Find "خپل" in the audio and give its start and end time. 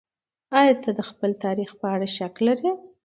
1.09-1.31